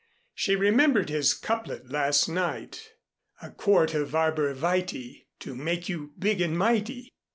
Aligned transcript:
She 0.33 0.55
remembered 0.55 1.09
his 1.09 1.35
couplet 1.35 1.91
last 1.91 2.27
night: 2.27 2.93
A 3.39 3.51
quart 3.51 3.93
of 3.93 4.15
arbor 4.15 4.51
vitæ 4.55 5.25
To 5.41 5.53
make 5.55 5.89
you 5.89 6.13
big 6.17 6.41
and 6.41 6.57
mighty. 6.57 7.13